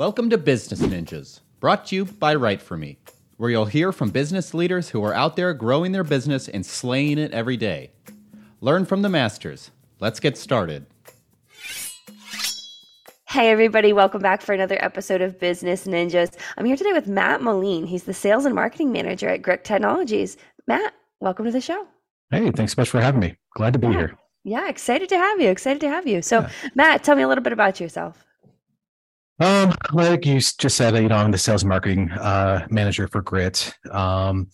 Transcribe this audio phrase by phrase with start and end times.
[0.00, 2.96] Welcome to Business Ninjas, brought to you by Write For Me,
[3.36, 7.18] where you'll hear from business leaders who are out there growing their business and slaying
[7.18, 7.90] it every day.
[8.62, 9.70] Learn from the masters.
[9.98, 10.86] Let's get started.
[13.28, 16.34] Hey, everybody, welcome back for another episode of Business Ninjas.
[16.56, 17.84] I'm here today with Matt Moline.
[17.84, 20.38] He's the sales and marketing manager at Grit Technologies.
[20.66, 21.86] Matt, welcome to the show.
[22.30, 23.36] Hey, thanks so much for having me.
[23.54, 23.92] Glad to be yeah.
[23.92, 24.18] here.
[24.44, 25.50] Yeah, excited to have you.
[25.50, 26.22] Excited to have you.
[26.22, 26.50] So, yeah.
[26.74, 28.24] Matt, tell me a little bit about yourself.
[29.40, 33.74] Um, like you just said, you know, I'm the sales marketing uh, manager for Grit.
[33.90, 34.48] Um,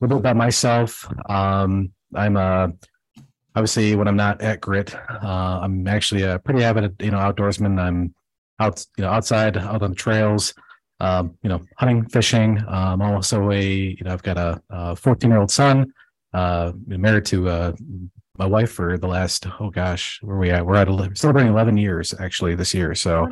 [0.00, 1.08] a little bit about myself.
[1.28, 2.70] Um, I'm a
[3.56, 7.80] obviously when I'm not at Grit, uh, I'm actually a pretty avid, you know, outdoorsman.
[7.80, 8.14] I'm
[8.58, 10.52] out, you know, outside, out on the trails,
[11.00, 12.58] um, you know, hunting, fishing.
[12.68, 15.92] Um, I'm also a, you know, I've got a 14 year old son,
[16.34, 17.72] uh, married to uh,
[18.36, 20.64] my wife for the last, oh gosh, where are we at?
[20.64, 22.94] We're at celebrating 11 years actually this year.
[22.94, 23.28] So,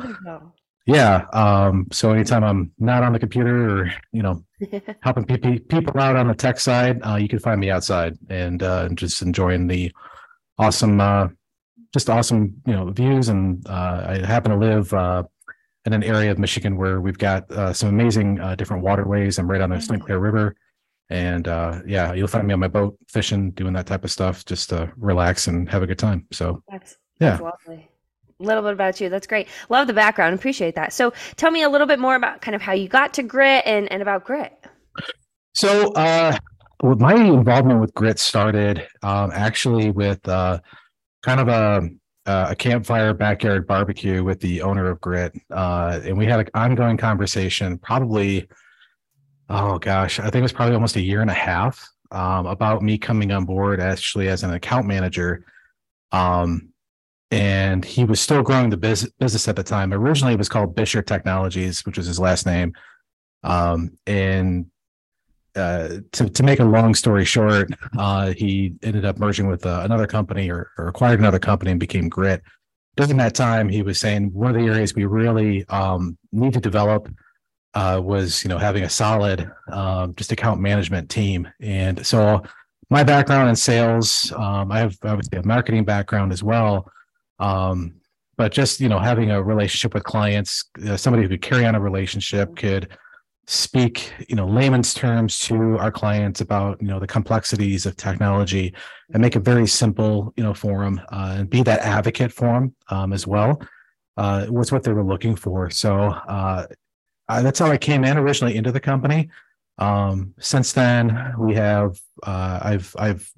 [0.85, 1.25] yeah.
[1.33, 4.43] Um, so anytime I'm not on the computer or, you know,
[5.01, 8.89] helping people out on the tech side, uh, you can find me outside and uh,
[8.89, 9.91] just enjoying the
[10.57, 11.27] awesome, uh,
[11.93, 13.29] just awesome, you know, views.
[13.29, 15.23] And uh, I happen to live uh,
[15.85, 19.37] in an area of Michigan where we've got uh, some amazing uh, different waterways.
[19.37, 20.01] I'm right on the St.
[20.01, 20.55] Clair River.
[21.11, 24.45] And uh, yeah, you'll find me on my boat fishing, doing that type of stuff,
[24.45, 26.27] just to relax and have a good time.
[26.31, 27.31] So that's, yeah.
[27.31, 27.89] That's lovely
[28.39, 29.09] a little bit about you.
[29.09, 29.47] That's great.
[29.67, 30.33] Love the background.
[30.33, 30.93] Appreciate that.
[30.93, 33.63] So tell me a little bit more about kind of how you got to grit
[33.65, 34.53] and, and about grit.
[35.53, 36.37] So uh
[36.81, 40.59] my involvement with grit started um actually with uh
[41.21, 41.89] kind of a
[42.25, 46.95] a campfire backyard barbecue with the owner of grit uh and we had an ongoing
[46.95, 48.47] conversation probably
[49.49, 52.83] oh gosh i think it was probably almost a year and a half um, about
[52.83, 55.43] me coming on board actually as an account manager
[56.11, 56.68] um
[57.31, 59.93] and he was still growing the biz- business at the time.
[59.93, 62.73] Originally, it was called Bisher Technologies, which was his last name.
[63.43, 64.65] Um, and
[65.55, 69.81] uh, to to make a long story short, uh, he ended up merging with uh,
[69.83, 72.41] another company or, or, acquired another company and became Grit.
[72.95, 76.59] During that time, he was saying one of the areas we really um, need to
[76.59, 77.09] develop
[77.73, 81.47] uh, was you know having a solid um, just account management team.
[81.61, 82.43] And so,
[82.89, 86.91] my background in sales, um, I have obviously a marketing background as well.
[87.39, 87.95] Um,
[88.37, 91.75] but just you know, having a relationship with clients, uh, somebody who could carry on
[91.75, 92.89] a relationship could
[93.47, 98.71] speak you know layman's terms to our clients about you know the complexities of technology
[99.11, 102.45] and make it very simple you know for them uh, and be that advocate for
[102.45, 103.59] them um, as well
[104.19, 105.69] uh, was what they were looking for.
[105.69, 106.67] So uh,
[107.29, 109.29] I, that's how i came in originally into the company.
[109.77, 113.31] Um, since then we have uh, i've i've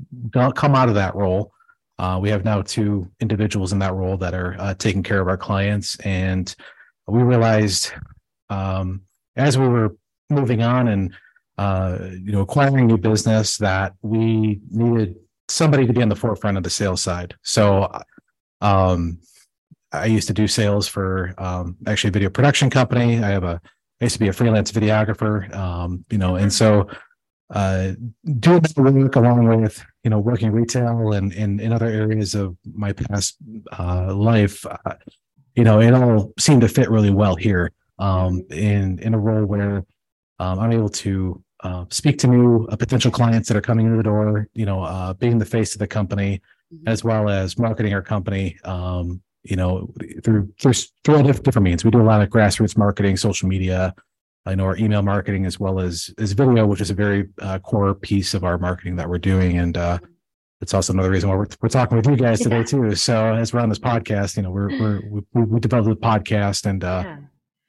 [0.56, 1.54] come out of that role
[2.02, 5.28] uh, we have now two individuals in that role that are uh, taking care of
[5.28, 5.96] our clients.
[6.00, 6.54] And
[7.06, 7.94] we realized
[8.50, 9.04] um,
[9.36, 9.96] as we were
[10.32, 11.14] moving on and
[11.60, 15.16] uh, you know acquiring new business that we needed
[15.48, 17.36] somebody to be on the forefront of the sales side.
[17.44, 17.92] So
[18.62, 19.20] um,
[19.92, 23.24] I used to do sales for um, actually a video production company.
[23.24, 23.62] I have a
[24.02, 26.90] I used to be a freelance videographer, um, you know, and so
[27.52, 27.92] uh,
[28.40, 32.56] doing that work along with you know working retail and in, in other areas of
[32.74, 33.38] my past
[33.78, 34.96] uh, life uh,
[35.56, 39.46] you know it all seemed to fit really well here um, in in a role
[39.46, 39.84] where
[40.40, 43.98] um, i'm able to uh, speak to new uh, potential clients that are coming into
[43.98, 46.42] the door you know uh, being the face of the company
[46.74, 46.88] mm-hmm.
[46.88, 49.92] as well as marketing our company um, you know
[50.24, 50.74] through through,
[51.04, 53.94] through different means we do a lot of grassroots marketing social media
[54.46, 57.60] I know our email marketing as well as as video, which is a very uh,
[57.60, 60.00] core piece of our marketing that we're doing, and uh,
[60.62, 62.64] it's also another reason why we're, we're talking with you guys today yeah.
[62.64, 62.96] too.
[62.96, 65.02] So as we're on this podcast, you know, we're we're
[65.34, 67.18] we, we developed the podcast, and uh, yeah.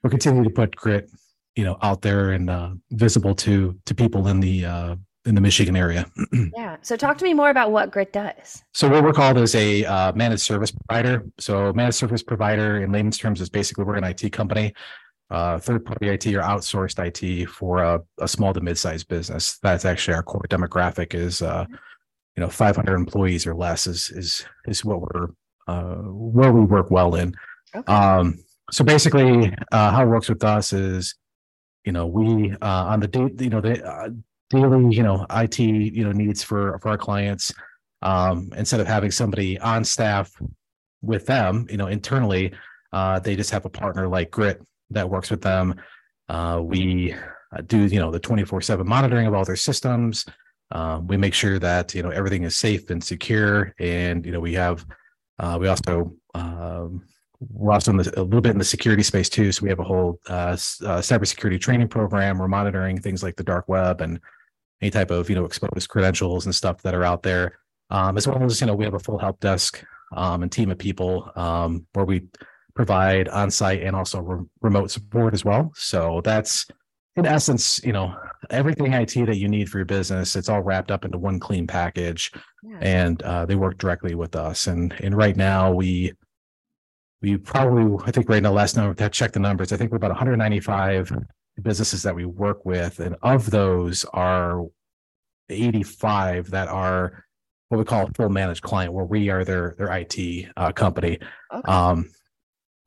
[0.01, 1.09] we're continuing to put grit,
[1.55, 4.95] you know, out there and uh, visible to to people in the uh,
[5.25, 6.07] in the Michigan area.
[6.55, 6.77] yeah.
[6.81, 8.63] So talk to me more about what Grit does.
[8.73, 11.23] So what we're called is a uh, managed service provider.
[11.39, 14.73] So managed service provider in layman's terms is basically we're an IT company
[15.33, 19.57] uh, third party IT or outsourced IT for a, a small to mid sized business.
[19.63, 21.65] That's actually our core demographic is, uh,
[22.37, 25.29] you know, 500 employees or less is, is, is what we're,
[25.67, 27.33] uh, where we work well in.
[27.75, 27.91] Okay.
[27.91, 31.15] Um, so basically, uh, how it works with us is,
[31.83, 34.09] you know, we, uh, on the date, you know, the uh,
[34.51, 37.51] daily, you know, IT, you know, needs for, for our clients,
[38.03, 40.31] um, instead of having somebody on staff
[41.01, 42.53] with them, you know, internally,
[42.91, 44.61] uh, they just have a partner like Grit
[44.93, 45.75] that works with them.
[46.29, 50.25] Uh, we uh, do, you know, the 24 seven monitoring of all their systems.
[50.71, 53.73] Uh, we make sure that, you know, everything is safe and secure.
[53.79, 54.85] And, you know, we have,
[55.37, 57.03] uh, we also um,
[57.51, 59.51] we're also the, a little bit in the security space too.
[59.51, 62.37] So we have a whole uh, uh, cybersecurity training program.
[62.37, 64.19] We're monitoring things like the dark web and
[64.81, 67.59] any type of you know exposed credentials and stuff that are out there.
[67.89, 69.83] Um, as well as you know we have a full help desk
[70.15, 72.27] um, and team of people um, where we
[72.75, 75.71] provide on-site and also re- remote support as well.
[75.75, 76.65] So that's
[77.15, 78.15] in essence, you know,
[78.49, 81.67] everything IT that you need for your business, it's all wrapped up into one clean
[81.67, 82.31] package,
[82.63, 82.77] yeah.
[82.81, 84.67] and uh, they work directly with us.
[84.67, 86.13] And and right now we
[87.21, 89.71] we probably I think right now last number to check the numbers.
[89.71, 91.11] I think we're about 195
[91.61, 94.65] businesses that we work with, and of those are
[95.49, 97.25] 85 that are
[97.69, 101.19] what we call a full managed client, where we are their their IT uh, company.
[101.53, 101.71] Okay.
[101.71, 102.09] Um,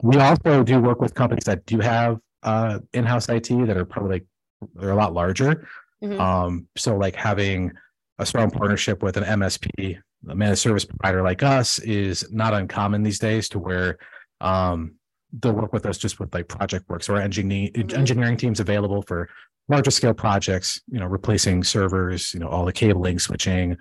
[0.03, 4.11] we also do work with companies that do have uh, in-house IT that are probably
[4.11, 4.27] like
[4.75, 5.67] they're a lot larger.
[6.03, 6.21] Mm-hmm.
[6.21, 7.73] Um, so like having
[8.19, 9.99] a strong partnership with an MSP,
[10.29, 13.49] a managed service provider like us, is not uncommon these days.
[13.51, 13.99] To where
[14.41, 14.95] um,
[15.33, 17.03] they'll work with us just with like project work.
[17.03, 17.99] So our engineering mm-hmm.
[17.99, 19.29] engineering teams available for
[19.69, 20.81] larger scale projects.
[20.89, 22.33] You know, replacing servers.
[22.35, 23.77] You know, all the cabling, switching,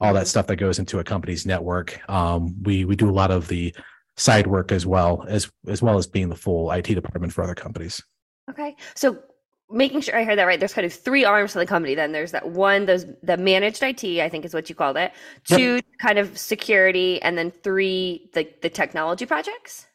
[0.00, 2.00] all that stuff that goes into a company's network.
[2.08, 3.74] Um, we we do a lot of the
[4.20, 7.54] side work as well as as well as being the full IT department for other
[7.54, 8.02] companies.
[8.50, 8.76] Okay.
[8.94, 9.18] So
[9.70, 11.94] making sure I heard that right, there's kind of three arms to the company.
[11.94, 15.12] Then there's that one, those the managed IT, I think is what you called it.
[15.44, 15.84] Two, yep.
[16.00, 19.86] kind of security, and then three, the the technology projects.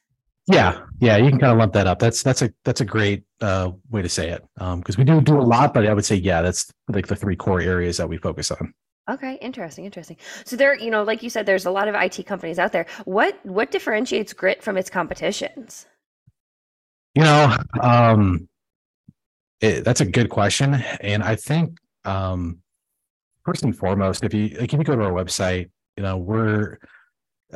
[0.48, 2.00] Yeah, yeah, you can kind of lump that up.
[2.00, 5.20] That's that's a that's a great uh, way to say it because um, we do
[5.22, 8.08] do a lot, but I would say yeah, that's like the three core areas that
[8.08, 8.74] we focus on.
[9.08, 10.18] Okay, interesting, interesting.
[10.46, 12.88] So there, you know, like you said, there's a lot of IT companies out there.
[13.06, 15.86] What what differentiates Grit from its competitions?
[17.14, 18.50] You know, um,
[19.62, 22.60] it, that's a good question, and I think um,
[23.46, 26.80] first and foremost, if you like, if you go to our website, you know, we're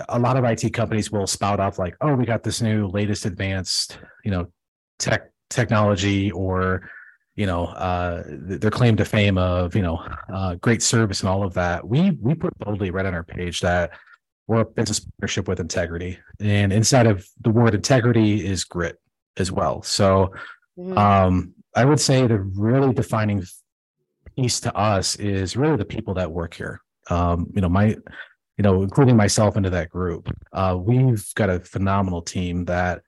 [0.07, 3.25] a lot of IT companies will spout off like, "Oh, we got this new latest
[3.25, 4.45] advanced, you know,
[4.99, 6.87] tech technology," or
[7.39, 9.97] you know uh, their claim to fame of you know
[10.33, 13.61] uh, great service and all of that we we put boldly right on our page
[13.61, 13.91] that
[14.49, 16.17] we're a business partnership with integrity.
[16.39, 18.97] And inside of the word integrity is grit
[19.37, 19.83] as well.
[19.83, 20.33] So
[20.77, 20.97] mm-hmm.
[20.97, 23.45] um, i would say the really defining
[24.35, 26.81] piece to us is really the people that work here.
[27.09, 27.95] Um, you know my
[28.57, 33.03] you know including myself into that group uh, we've got a phenomenal team that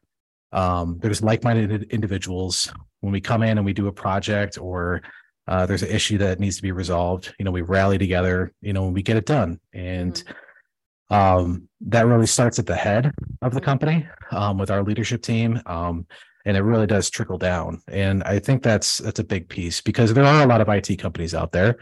[0.51, 2.71] um, there's like-minded individuals.
[2.99, 5.01] When we come in and we do a project or
[5.47, 8.73] uh, there's an issue that needs to be resolved you know we rally together you
[8.73, 9.59] know and we get it done.
[9.73, 11.13] And mm-hmm.
[11.13, 13.11] um, that really starts at the head
[13.41, 13.65] of the mm-hmm.
[13.65, 16.05] company um, with our leadership team um,
[16.45, 17.81] and it really does trickle down.
[17.87, 20.99] And i think that's that's a big piece because there are a lot of it
[20.99, 21.77] companies out there.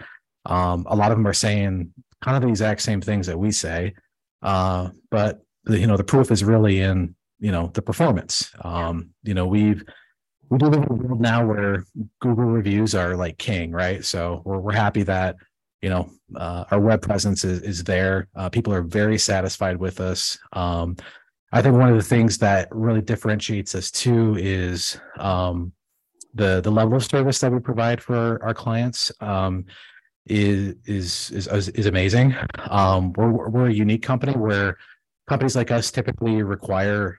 [0.45, 3.51] Um, a lot of them are saying kind of the exact same things that we
[3.51, 3.93] say.
[4.41, 9.09] Uh, but the, you know the proof is really in you know the performance um,
[9.23, 9.83] you know we've
[10.49, 11.85] we live in a world now where
[12.19, 14.03] Google reviews are like king, right?
[14.03, 15.35] So we're we're happy that
[15.81, 18.27] you know uh, our web presence is is there.
[18.35, 20.37] Uh, people are very satisfied with us.
[20.53, 20.97] Um,
[21.51, 25.71] I think one of the things that really differentiates us too is um,
[26.33, 29.11] the the level of service that we provide for our clients.
[29.21, 29.65] Um,
[30.25, 32.35] is, is is is amazing.
[32.69, 34.77] Um, we're we're a unique company where
[35.27, 37.18] companies like us typically require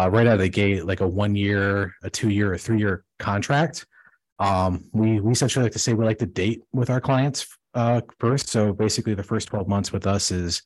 [0.00, 2.78] uh, right out of the gate, like a one year, a two year, a three
[2.78, 3.86] year contract.
[4.38, 8.00] Um, we we essentially like to say we like to date with our clients uh,
[8.18, 8.48] first.
[8.48, 10.62] So basically, the first twelve months with us is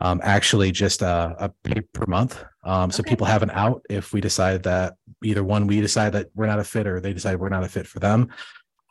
[0.00, 2.44] um, actually just a, a pay per month.
[2.64, 3.10] Um, so okay.
[3.10, 6.58] people have an out if we decide that either one we decide that we're not
[6.58, 8.30] a fit or they decide we're not a fit for them.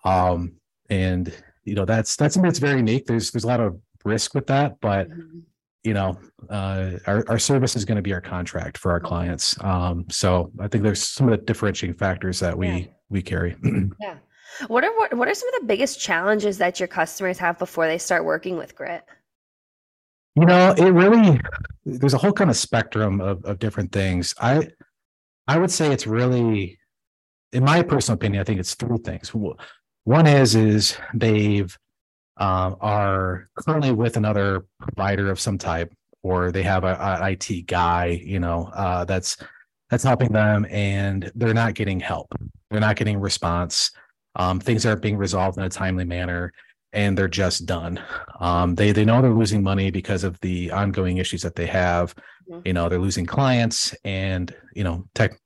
[0.06, 0.54] Um,
[0.90, 1.34] and
[1.66, 3.08] you know that's that's something that's very unique.
[3.08, 5.40] There's there's a lot of risk with that, but mm-hmm
[5.84, 6.18] you know,
[6.50, 9.62] uh, our, our service is going to be our contract for our clients.
[9.64, 12.86] Um, so I think there's some of the differentiating factors that we yeah.
[13.10, 13.56] we carry.
[14.00, 14.18] yeah.
[14.68, 17.88] What are what, what are some of the biggest challenges that your customers have before
[17.88, 19.04] they start working with Grit?
[20.36, 21.40] You know, it really
[21.86, 24.36] there's a whole kind of spectrum of, of different things.
[24.40, 24.68] I
[25.48, 26.78] I would say it's really,
[27.52, 29.34] in my personal opinion, I think it's three things.
[30.04, 31.76] One is is they've
[32.42, 35.94] um, are currently with another provider of some type,
[36.24, 39.38] or they have an IT guy, you know, uh, that's
[39.92, 42.34] that's helping them, and they're not getting help.
[42.72, 43.92] They're not getting response.
[44.36, 46.52] Um, things aren't being resolved in a timely manner,
[46.94, 48.02] and they're just done.
[48.40, 52.16] Um, they they know they're losing money because of the ongoing issues that they have.
[52.50, 52.62] Mm-hmm.
[52.66, 55.40] You know, they're losing clients, and you know, tech,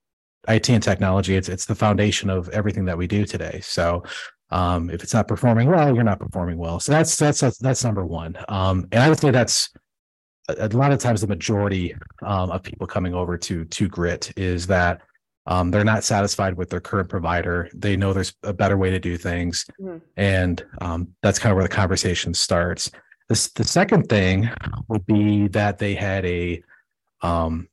[0.48, 1.36] IT and technology.
[1.36, 3.60] It's it's the foundation of everything that we do today.
[3.62, 4.04] So
[4.52, 6.80] um, if it's not performing well, you're not performing well.
[6.80, 8.38] So that's that's that's, that's number one.
[8.48, 9.70] Um, and I would say that's
[10.50, 14.68] a, lot of times the majority um, of people coming over to to Grit is
[14.68, 15.02] that
[15.48, 17.70] um, they're not satisfied with their current provider.
[17.74, 20.02] They know there's a better way to do things, Mhm.
[20.18, 22.92] and um, that's kind of where the conversation starts.
[23.30, 24.50] This, the second thing
[24.88, 26.64] would be that they had a
[27.22, 27.68] um,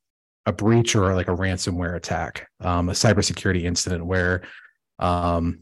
[0.46, 4.42] a breach or like a ransomware attack, um, a cybersecurity incident where
[4.98, 5.60] um,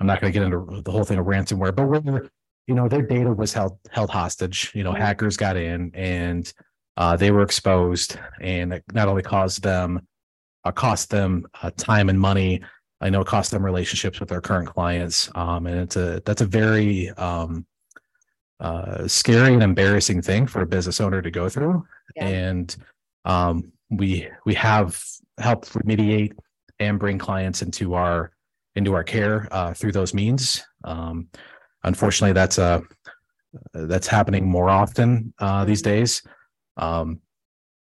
[0.00, 2.30] I'm not going to get into the whole thing of ransomware, but where
[2.66, 4.72] you know their data was held held hostage.
[4.74, 6.52] You know, hackers got in and
[6.96, 10.06] uh, they were exposed, and it not only caused them
[10.64, 12.62] uh, cost them uh, time and money.
[13.00, 16.42] I know it cost them relationships with their current clients, um, and it's a that's
[16.42, 17.66] a very um,
[18.60, 21.86] uh, scary and embarrassing thing for a business owner to go through.
[22.16, 22.26] Yeah.
[22.26, 22.76] And
[23.24, 25.02] um, we we have
[25.38, 26.32] helped remediate
[26.78, 28.32] and bring clients into our
[28.76, 30.64] into our care uh, through those means.
[30.84, 31.28] Um,
[31.84, 32.82] unfortunately, that's a
[33.74, 36.22] that's happening more often uh, these days.
[36.76, 37.20] Um,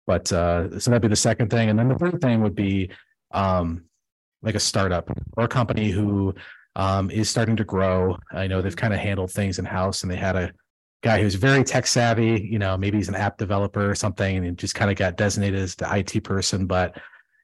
[0.07, 2.91] but uh, so that'd be the second thing, and then the third thing would be
[3.33, 3.85] um,
[4.41, 6.33] like a startup or a company who
[6.75, 8.17] um, is starting to grow.
[8.31, 10.51] I know they've kind of handled things in house, and they had a
[11.03, 12.47] guy who's very tech savvy.
[12.49, 15.59] You know, maybe he's an app developer or something, and just kind of got designated
[15.59, 16.65] as the IT person.
[16.65, 16.97] But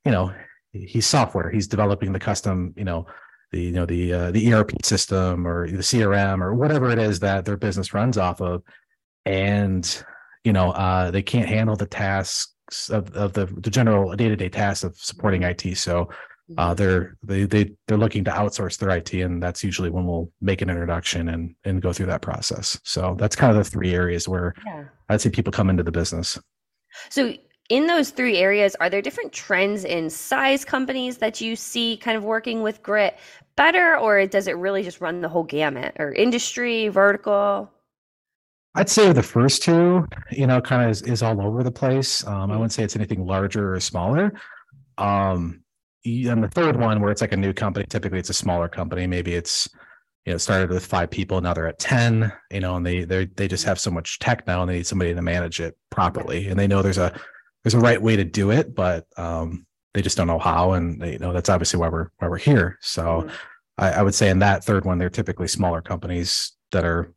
[0.04, 0.34] you know,
[0.72, 1.50] he's software.
[1.50, 2.74] He's developing the custom.
[2.76, 3.06] You know,
[3.52, 7.20] the you know the uh, the ERP system or the CRM or whatever it is
[7.20, 8.64] that their business runs off of,
[9.26, 10.04] and
[10.44, 14.84] you know uh, they can't handle the tasks of, of the, the general day-to-day tasks
[14.84, 15.78] of supporting IT.
[15.78, 16.10] So
[16.58, 20.32] uh, they're they they they're looking to outsource their IT, and that's usually when we'll
[20.42, 22.80] make an introduction and and go through that process.
[22.84, 24.86] So that's kind of the three areas where Yeah.
[25.10, 26.40] I'd say people come into the business.
[27.10, 27.34] So,
[27.70, 32.18] in those three areas, are there different trends in size companies that you see kind
[32.18, 33.18] of working with grit
[33.56, 37.70] better, or does it really just run the whole gamut or industry, vertical?
[38.76, 42.26] I'd say the first two, you know, kind of is, is all over the place.
[42.28, 42.60] Um, I Mhm.
[42.60, 44.32] wouldn't say it's anything larger or smaller.
[44.98, 45.64] Um,
[46.06, 49.08] and the third one, where it's like a new company, typically it's a smaller company.
[49.08, 49.68] Maybe it's,
[50.26, 53.26] you know, started with five people, now they're at 10, you know, and they they
[53.26, 56.48] they just have so much tech now and they need somebody to manage it properly.
[56.48, 57.20] And they know there's a
[57.68, 60.72] there's a right way to do it, but um they just don't know how.
[60.74, 62.78] And they, you know, that's obviously why we're why we're here.
[62.82, 63.32] So Mhm.
[63.78, 67.14] I, I would say in that third one, they're typically smaller companies that are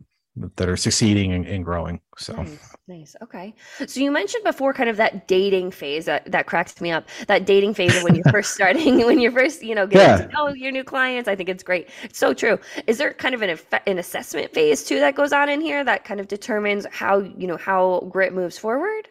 [0.57, 2.01] that are succeeding and, and growing.
[2.19, 3.17] So Nice, nice.
[3.23, 3.55] Okay.
[3.87, 7.09] So you mentioned before kind of that dating phase that, that cracks me up.
[7.29, 10.27] That dating phase of when you're first starting, when you're first, you know, getting to
[10.33, 11.29] know your new clients.
[11.29, 11.89] I think it's great.
[12.03, 12.59] It's so true.
[12.87, 16.05] Is there kind of an an assessment phase too that goes on in here that
[16.05, 19.09] kind of determines how, you know, how grit moves forward?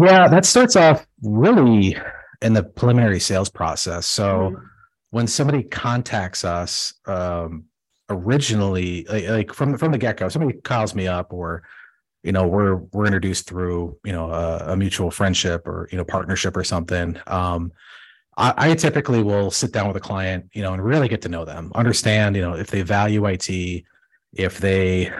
[0.00, 1.96] Yeah, that starts off really
[2.42, 4.06] in the preliminary sales process.
[4.06, 4.62] So Mhm.
[5.10, 7.64] when somebody contacts us, um,
[8.10, 11.62] originally, like, like from from the get go, somebody calls me up, or
[12.22, 16.04] you know, we're we're introduced through you know a, a mutual friendship or you know
[16.04, 17.18] partnership or something.
[17.26, 17.72] Um,
[18.36, 21.28] I, I typically will sit down with a client, you know, and really get to
[21.28, 23.84] know them, understand, you know, if they value IT,
[24.32, 25.10] if they,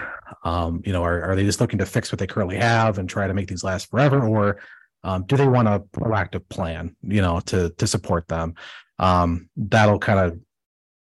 [0.45, 3.09] um, you know, are, are they just looking to fix what they currently have and
[3.09, 4.61] try to make these last forever, or
[5.05, 8.55] um, do they want a proactive plan, you know, to to support them?
[8.99, 10.39] Um, that'll kind of,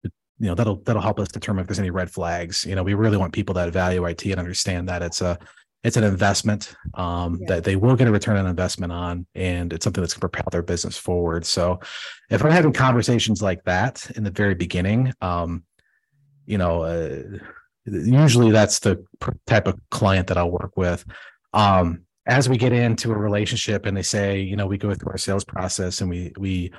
[0.03, 2.65] you know, that'll that'll help us determine if there's any red flags.
[2.65, 5.38] You know, we really want people that value IT and understand that it's a
[5.84, 7.56] it's an investment um, Yeah.
[7.56, 10.30] that they will get a return on investment on, and it's something that's going to
[10.30, 11.46] propel their business forward.
[11.46, 11.80] So,
[12.30, 15.63] if I'm having conversations like that in the very beginning, um,
[16.46, 17.24] you know, uh,
[17.86, 19.04] usually that's the
[19.48, 21.06] type of client that I'll work with.
[21.54, 25.12] Um, as we get into a relationship, and they say, you know, we go through
[25.12, 26.72] our sales process, and we we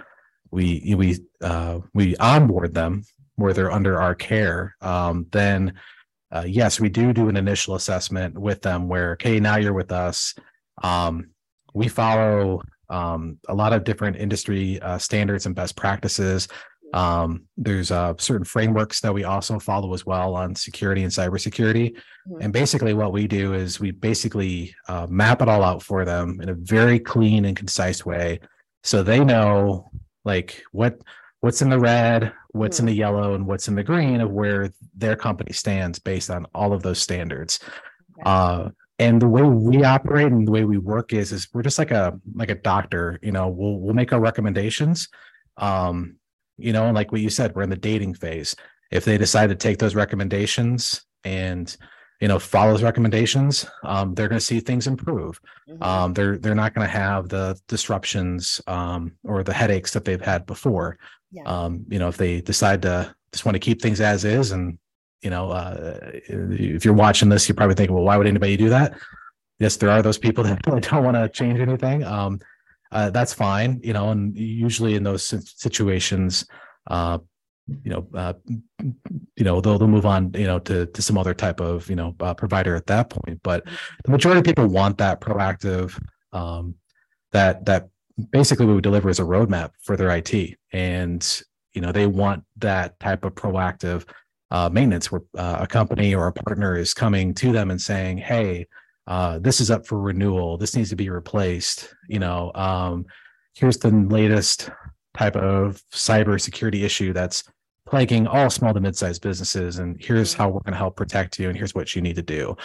[0.51, 3.05] we we uh, we onboard them
[3.37, 5.75] where they're under our care, um, then
[6.35, 9.93] uh, yes, we do do an initial assessment with them where, okay, now you're with
[9.93, 10.35] us.
[10.83, 11.31] Um,
[11.75, 16.49] we follow um, a lot of different industry uh, standards and best practices.
[16.95, 21.97] Um, there's uh, certain frameworks that we also follow as well on security and cybersecurity.
[22.29, 22.39] Mhm.
[22.41, 26.41] And basically, what we do is we basically uh, map it all out for them
[26.41, 28.39] in a very clean and concise way,
[28.85, 29.91] so they know
[30.25, 31.01] like what
[31.41, 34.71] what's in the red, what's in the yellow, and what's in the green of where
[34.97, 37.59] their company stands based on all of those standards.
[38.21, 38.23] Okay.
[38.25, 38.69] Uh,
[39.01, 41.91] and the way we operate and the way we work is is we're just like
[41.91, 43.19] a like a doctor.
[43.21, 45.09] You know, we'll we'll make our recommendations.
[45.57, 46.19] Um,
[46.59, 48.55] you know, and like what you said, we're in the dating phase.
[48.91, 51.75] If they decide to take those recommendations and
[52.21, 55.83] you know follow those recommendations, um, they're going to see things improve Mhm.
[55.83, 60.21] um, they're they're not going to have the disruptions um, or the headaches that they've
[60.21, 60.99] had before.
[61.33, 61.43] Yeah.
[61.47, 64.79] Um, you know, if they decide to just want to keep things as is, and
[65.23, 68.69] you know, uh, if you're watching this, you're probably thinking, well, why would anybody do
[68.69, 68.95] that?
[69.61, 72.05] yes, there are those people that really don't want to change anything.
[72.95, 76.47] Uh, that's fine, you know, and usually in those situations,
[76.87, 77.19] uh,
[77.83, 78.35] you know, uh,
[79.37, 81.97] you know, they'll they'll move on, you know, to to some other type of you
[81.97, 83.41] know uh, provider at that point.
[83.43, 83.65] But
[84.05, 86.01] the majority of people want that proactive,
[86.33, 86.77] um,
[87.33, 87.89] that that
[88.31, 92.45] basically what we deliver is a roadmap for their IT, and you know they want
[92.59, 94.09] that type of proactive
[94.53, 98.19] uh, maintenance where uh, a company or a partner is coming to them and saying,
[98.19, 98.67] "Hey,
[99.07, 100.57] uh, this is up for renewal.
[100.57, 101.95] This needs to be replaced.
[102.09, 103.07] You know, um,
[103.55, 104.71] here's the latest
[105.17, 107.45] type of cybersecurity issue that's
[107.87, 111.49] plaguing all small to mid-sized businesses and here's how we're going to help protect you
[111.49, 112.57] and here's what you need to do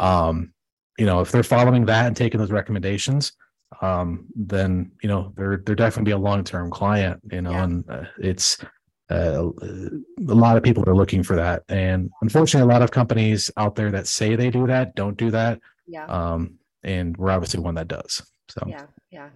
[0.00, 0.52] um,
[0.98, 3.32] you know if they're following that and taking those recommendations
[3.80, 7.64] um, then you know they're they're definitely be a long-term client you know yeah.
[7.64, 8.58] and uh, it's
[9.08, 13.50] uh, a lot of people are looking for that and unfortunately a lot of companies
[13.56, 17.60] out there that say they do that don't do that yeah um, and we're obviously
[17.60, 19.28] one that does so yeah yeah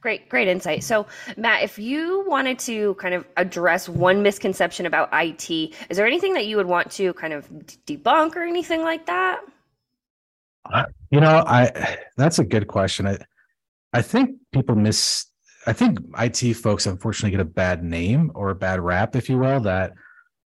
[0.00, 0.84] Great, great insight.
[0.84, 1.06] So,
[1.36, 6.34] Matt, if you wanted to kind of address one misconception about IT, is there anything
[6.34, 7.48] that you would want to kind of
[7.86, 9.40] debunk or anything like that?
[11.10, 13.06] You know, I that's a good question.
[13.06, 13.18] I
[13.92, 15.26] I think people miss.
[15.66, 19.38] I think IT folks unfortunately get a bad name or a bad rap, if you
[19.38, 19.60] will.
[19.60, 19.92] That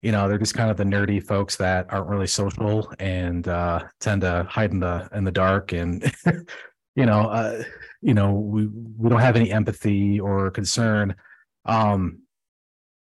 [0.03, 3.83] you know they're just kind of the nerdy folks that aren't really social and uh,
[4.01, 6.13] tend to hide in the in the dark and
[6.97, 7.29] you know.
[7.29, 7.63] Uh,
[8.03, 8.67] you know we
[8.99, 11.15] we don't have any empathy or concern
[11.65, 12.19] um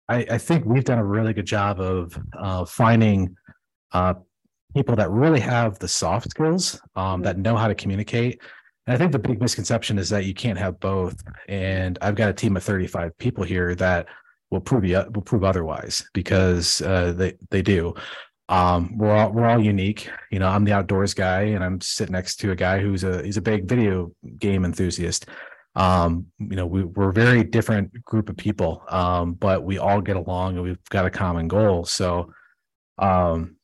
[0.10, 3.36] i i think we've done a really good job of uh finding
[3.92, 4.14] uh
[4.74, 8.42] people that really have the soft skills um that know how to communicate
[8.88, 12.30] and i think the big misconception is that you can't have both and i've got
[12.30, 14.08] a team of 35 people here that
[14.56, 17.94] will prove you will prove otherwise because uh they they do.
[18.48, 20.10] Um we're all we're all unique.
[20.32, 23.24] You know i'm the outdoors guy and i'm sitting next to a guy who's a
[23.24, 25.28] he's a big video game enthusiast.
[25.76, 30.02] Um you know we, we're a very different group of people um but we all
[30.02, 31.86] get along and we've got a common goal.
[31.86, 32.32] So
[32.98, 33.58] um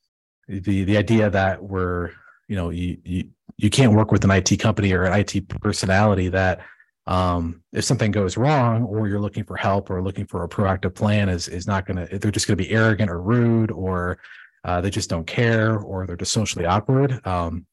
[0.48, 2.10] the the idea that we're
[2.48, 6.28] you know you you, you can't work with an IT company or an IT personality
[6.28, 6.60] that
[7.08, 10.94] um if something goes wrong or you're looking for help or looking for a proactive
[10.94, 14.18] plan is is not going to they're just going to be arrogant or rude or
[14.64, 17.24] uh, they just don't care or they're just socially awkward.
[17.26, 17.66] Um,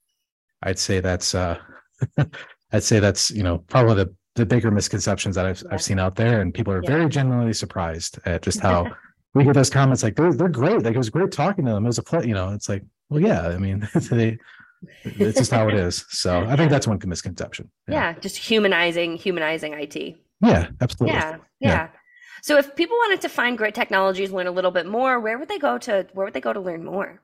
[0.64, 1.58] I'd say that's uh,
[2.72, 6.16] I'd say that's you know probably the the bigger misconceptions that I've I've seen out
[6.16, 6.90] there, and people are yeah.
[6.90, 8.92] very genuinely surprised at just how
[9.34, 10.84] we get those comments like they're they're great.
[10.84, 11.86] Like it was great talking to them.
[11.86, 12.50] It was a play, you know.
[12.54, 13.48] It's like, well, yeah.
[13.48, 14.38] I mean, they
[15.04, 16.06] it's just how it is.
[16.10, 17.70] So I think that's one misconception.
[17.88, 20.18] Yeah, yeah just humanizing humanizing IT.
[20.42, 21.18] Yeah, absolutely.
[21.18, 21.70] Yeah, yeah.
[21.70, 21.88] yeah.
[22.42, 25.50] So if people wanted to find Grit Technologies, learn a little bit more, where would
[25.50, 27.22] they go to where would they go to learn more?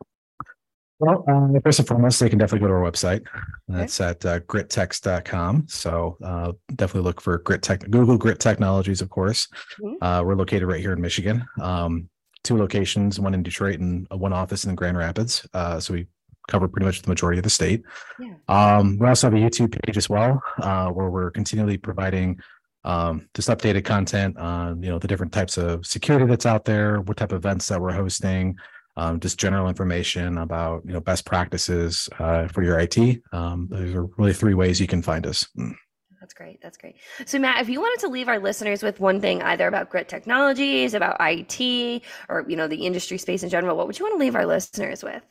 [1.00, 3.26] Well, uh, first and foremost, they can definitely go to our website.
[3.68, 4.10] That's okay.
[4.12, 5.66] at uh, grittechs.com.
[5.68, 9.48] So uh, definitely look for Grit Tech, Google Grit Technologies, of course.
[9.82, 10.02] Mm-hmm.
[10.02, 11.46] Uh, we're located right here in Michigan.
[11.62, 12.10] Um,
[12.46, 15.46] two locations, one in Detroit and one office in Grand Rapids.
[15.54, 16.08] Uh, so we
[16.48, 17.84] cover pretty much the majority of the state.
[18.20, 18.36] Yeah.
[18.48, 22.40] Um, we also have a YouTube page as well, uh, where we're continually providing
[22.84, 27.02] um, just updated content on you know the different types of security that's out there,
[27.02, 28.58] what type of events that we're hosting,
[28.98, 33.22] um, just general information about you know best practices uh, for your IT.
[33.32, 35.48] Um, those are really three ways you can find us.
[35.58, 35.76] Mm.
[36.22, 36.60] That's great.
[36.60, 36.96] That's great.
[37.28, 40.10] So, Matt, if you wanted to leave our listeners with one thing, either about Grit
[40.10, 44.16] Technologies, about IT, or you know the industry space in general, what would you want
[44.16, 45.22] to leave our listeners with?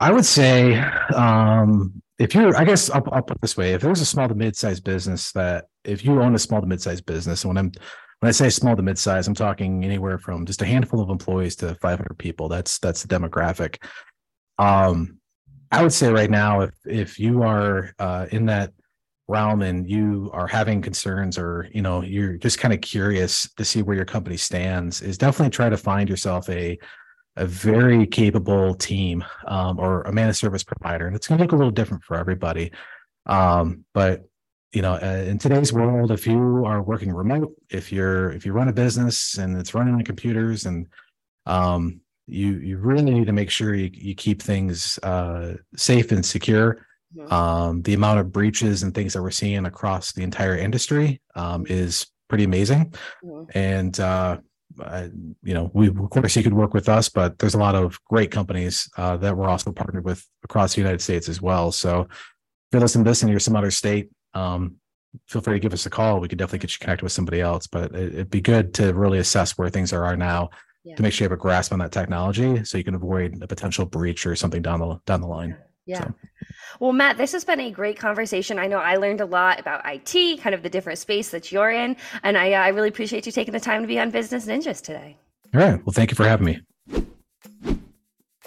[0.00, 0.78] I would say
[1.14, 4.34] um, if you're, I guess I'll, I'll put this way: if there's a small to
[4.34, 7.72] mid-sized business that, if you own a small to mid-sized business, and when I'm
[8.20, 11.56] when I say small to mid-sized, I'm talking anywhere from just a handful of employees
[11.56, 12.48] to 500 people.
[12.48, 13.76] That's that's the demographic.
[14.58, 15.18] Um,
[15.70, 18.72] I would say right now, if if you are uh, in that
[19.28, 23.64] realm and you are having concerns, or you know, you're just kind of curious to
[23.64, 26.78] see where your company stands, is definitely try to find yourself a
[27.36, 31.52] a very capable team um, or a managed service provider, and it's going to look
[31.52, 32.72] a little different for everybody.
[33.26, 34.24] Um, but
[34.72, 38.52] you know, uh, in today's world, if you are working remote, if you're if you
[38.52, 40.86] run a business and it's running on computers, and
[41.46, 46.24] um, you you really need to make sure you, you keep things uh, safe and
[46.24, 46.86] secure.
[47.28, 51.66] Um, the amount of breaches and things that we're seeing across the entire industry um,
[51.68, 52.94] is pretty amazing,
[53.52, 54.38] and uh,
[55.42, 57.98] you know, we of course you could work with us, but there's a lot of
[58.04, 61.72] great companies uh, that we're also partnered with across the United States as well.
[61.72, 62.08] So if
[62.72, 64.76] you're listening to this and you're some other state, um,
[65.26, 66.20] feel free to give us a call.
[66.20, 68.94] We could definitely get you connected with somebody else, but it, would be good to
[68.94, 70.50] really assess where things are, are now
[70.84, 70.94] yeah.
[70.94, 73.46] to make sure you have a grasp on that technology so you can avoid a
[73.46, 75.56] potential breach or something down the down the line.
[75.86, 76.04] Yeah.
[76.04, 76.14] So.
[76.78, 78.58] Well, Matt, this has been a great conversation.
[78.58, 81.70] I know I learned a lot about IT, kind of the different space that you're
[81.70, 84.46] in, and I, uh, I really appreciate you taking the time to be on Business
[84.46, 85.16] Ninjas today.
[85.54, 85.84] All right.
[85.84, 86.60] Well, thank you for having me.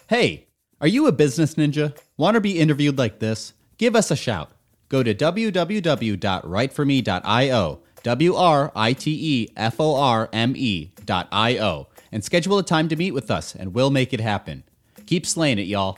[0.08, 0.48] Hey,
[0.80, 1.98] are you a business ninja?
[2.17, 3.54] Want to be interviewed like this?
[3.78, 4.52] Give us a shout.
[4.89, 12.58] Go to www.writeforme.io, W R I T E F O R M E.io, and schedule
[12.58, 14.63] a time to meet with us, and we'll make it happen.
[15.06, 15.98] Keep slaying it, y'all.